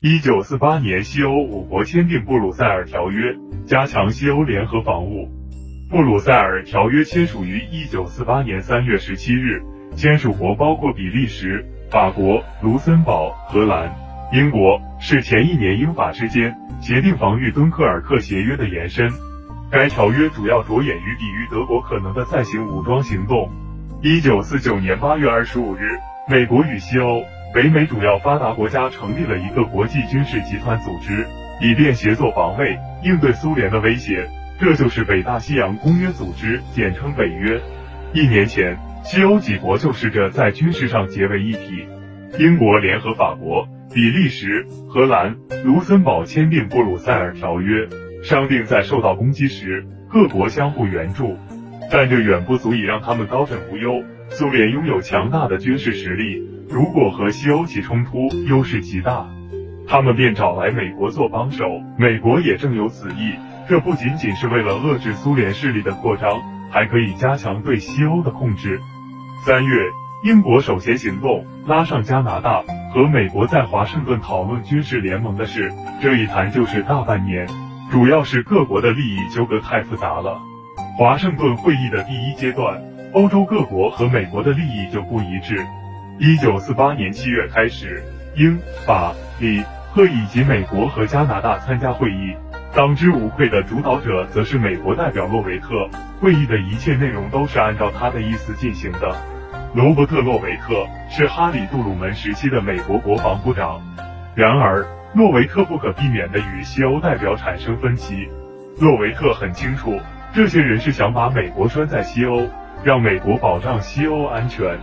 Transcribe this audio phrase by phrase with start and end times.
[0.00, 3.34] 一九四八年，西欧五国签订布鲁塞尔条约，
[3.66, 5.28] 加强西欧联合防务。
[5.90, 9.60] 布鲁塞尔条约签署于一九四八年三月十七日，
[9.96, 13.92] 签署国包括比利时、法国、卢森堡、荷兰、
[14.32, 19.10] 英国，是前一年英法之间协定防御敦刻尔克协约的延伸。
[19.68, 23.50] 该条约主要着眼于抵御德国可能的再行武装行动。
[24.00, 25.98] 一九四九年八月二十五日，
[26.30, 27.24] 美国与西欧。
[27.54, 31.26] 北美主要发达国家成立了一个国际军事集团组织，
[31.62, 34.28] 以便协作防卫，应对苏联的威胁。
[34.60, 37.60] 这就是北大西洋公约组织，简称北约。
[38.12, 41.86] 一年前，西欧几国就试着在军事上结为一体。
[42.38, 47.88] 英国联合法国、比利时、荷兰、卢森堡签订布鲁塞尔条约，
[48.22, 51.38] 商定在受到攻击时，各国相互援助。
[51.90, 54.04] 但这远不足以让他们高枕无忧。
[54.28, 56.57] 苏联拥有强大的军事实力。
[56.70, 59.26] 如果和西欧起冲突，优势极大，
[59.88, 61.64] 他们便找来美国做帮手。
[61.96, 63.32] 美国也正有此意，
[63.68, 68.80] 这不仅仅是为了遏制苏联势力的扩张，还可以加强对西欧的控制。
[69.46, 69.76] 三月，
[70.24, 72.62] 英国首先行动，拉上加拿大
[72.92, 75.72] 和美国在华盛顿讨论军事联盟的事。
[76.02, 77.46] 这一谈就是大半年，
[77.90, 80.38] 主要是各国的利益纠葛太复杂了。
[80.98, 82.82] 华盛顿会议的第一阶段，
[83.14, 85.64] 欧洲各国和美国的利益就不一致。
[86.20, 88.02] 一九四八年七月开始，
[88.34, 92.34] 英、法、里、赫以及美国和加拿大参加会议。
[92.74, 95.88] 当之无愧的主导者则是美国代表洛维特。
[96.20, 99.14] 会议的一切内容都是按照他的意思进行的。
[99.76, 103.80] 罗伯特·洛维特是哈里·杜鲁门时期的美国国防部长。
[104.34, 108.28] 然而，洛维特不可避免地与西欧代表产生分歧。
[108.80, 109.96] 洛维特很清楚，
[110.34, 112.48] 这些人是想把美国拴在西欧，
[112.82, 114.76] 让美国保障西欧安全。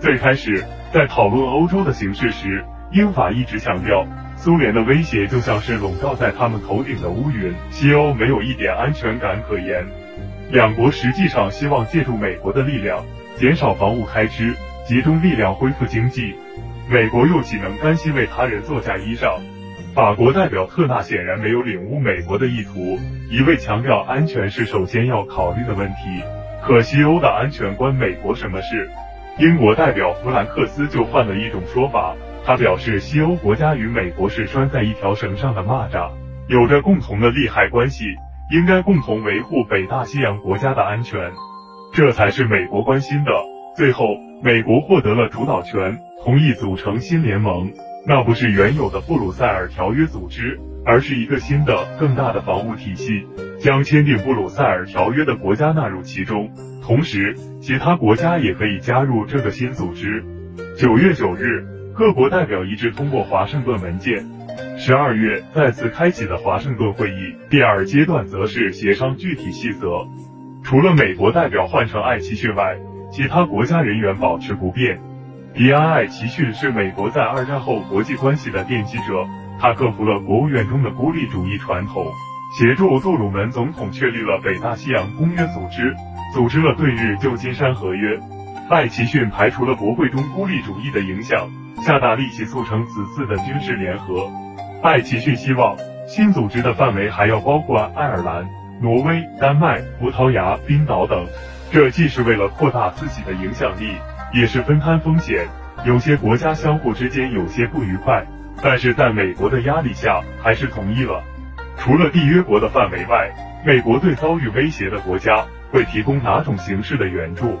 [0.00, 9.84] 最开始，在讨论欧洲的形势时，英法一直强调，苏联的威胁就像是笼罩在他们头顶的乌云，西欧没有一点安全感可言。
[10.50, 13.04] 两国实际上希望借助美国的力量，
[13.36, 14.54] 减少防务开支，
[14.86, 16.36] 集中力量恢复经济。
[16.88, 19.40] 美国又岂能甘心为他人做嫁衣裳？
[19.94, 23.00] 法国代表特纳显然没有领悟美国的意图，
[23.30, 26.22] 一味强调安全是首先要考虑的问题。
[26.62, 28.88] 可西欧的安全关美国什么事？
[29.38, 36.10] 英国代表弗兰克斯就换了一种说法，他表示西欧国家与美国是拴在一条绳上的蚂蚱，
[36.48, 38.04] 有着共同的利害关系，
[38.50, 41.30] 应该共同维护北大西洋国家的安全，
[41.92, 43.30] 这才是美国关心的。
[43.76, 44.06] 最后，
[44.42, 47.70] 美国获得了主导权，同意组成新联盟，
[48.08, 53.24] 那不是原有的布鲁塞尔条约组织，而是一个新的、更大的防务体系，
[53.58, 56.50] 将签订布鲁塞尔条约的国家纳入其中。
[56.82, 60.24] 同时，其他国家也可以加入这个新组织。
[60.76, 64.24] 九月九日，各国代表一致通过华盛顿文件。
[64.78, 70.06] 十二月再次开启的华盛顿会议，第二阶段则是协商具体细则。
[70.62, 72.76] 除了美国代表换成艾奇逊外，
[73.10, 75.00] 其他国家人员保持不变。
[75.54, 79.26] 迪安·艾奇逊是美国在二战后国际关系的奠基者，
[79.58, 82.06] 他克服了国务院中的孤立主义传统，
[82.50, 85.94] 协助杜鲁门总统确立了北大西洋公约组织。
[86.34, 88.20] 组织了对日旧金山合约，
[88.68, 91.48] 艾奇逊排除了国会中孤立主义的影响，
[91.82, 94.30] 下大力气促成此次的军事联合。
[94.82, 95.76] 艾奇逊希望
[96.06, 98.46] 新组织的范围还要包括爱尔兰、
[98.80, 101.26] 挪威、丹麦、葡萄牙、冰岛等，
[101.70, 103.96] 这既是为了扩大自己的影响力，
[104.34, 105.46] 也是分摊风险。
[105.86, 108.26] 有些国家相互之间有些不愉快，
[108.62, 111.22] 但是在美国的压力下，还是同意了。
[111.78, 113.32] 除了缔约国的范围外，
[113.64, 115.46] 美国对遭遇威胁的国家。
[115.70, 117.60] 会提供哪种形式的援助？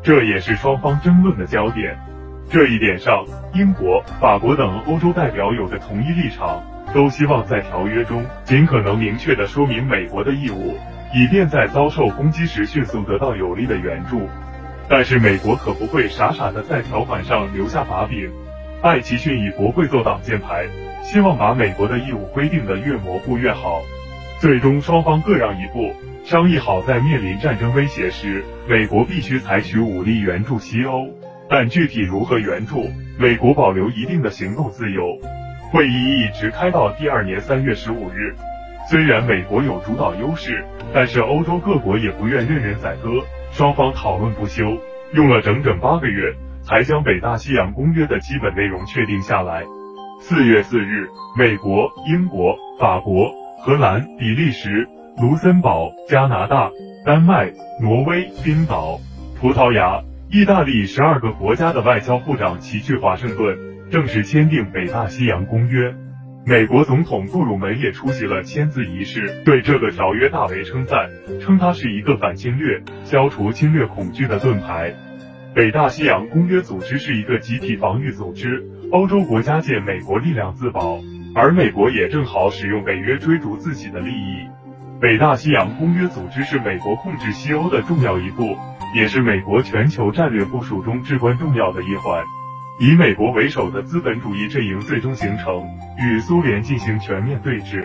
[0.00, 1.98] 这也是双方争论的焦点。
[2.48, 6.62] 这一点上，英国、法国等欧洲代表有着统一立场，
[6.94, 10.78] 都希望在条约中尽可能明确的说明美国的义务，
[11.12, 14.28] 以便在遭受攻击时迅速得到有力的援助。
[14.88, 18.30] 但是美国可不会傻傻的在条款上留下把柄。
[18.82, 20.68] 艾奇逊以国会做挡箭牌，
[21.02, 23.82] 希望把美国的义务规定的越模糊越好。
[24.40, 25.92] 最终双方各让一步。
[26.24, 31.08] 商议好，在面临战争威胁时，美国必须采取武力援助西欧，
[31.48, 35.18] 但具体如何援助，美国保留一定的行动自由。
[35.72, 38.34] 会议一直开到第二年三月十五日。
[38.90, 44.78] 虽然美国有主导优势，但是欧洲各国也不愿任人宰割，双方讨论不休，
[45.14, 49.64] 用了整整八个月，才将北大西洋公约的基本内容确定下来。
[50.20, 53.32] 四月四日，美国、英国、法国、
[53.62, 54.88] 荷兰、比利时。
[55.20, 56.70] 卢森堡、加拿大、
[57.04, 59.00] 丹麦、挪威、冰岛、
[59.40, 63.58] 葡萄牙、意大利十二个国家的外交部长齐聚华盛顿，
[63.90, 65.92] 正式签订北大西洋公约。
[66.46, 71.10] 美国总统杜鲁门也出席了签字仪式，对这个条约大为称赞，
[71.40, 74.94] 称它是一个反侵略、消除侵略恐惧的盾牌。
[75.54, 78.62] 北大西洋公约组织是一个集体防御组织，
[78.92, 81.00] 欧洲国家借美国力量自保，
[81.34, 84.46] 而美国也正好使用北约追逐自己的利益。
[85.00, 88.56] 北大西洋公约组织是美国控制西欧的重要一步，
[88.94, 92.22] 也是美国全球战略部署中至关重要的一环。
[92.80, 95.64] 以美国为首的资本主义阵营最终形成，
[95.98, 97.84] 与苏联进行全面对峙。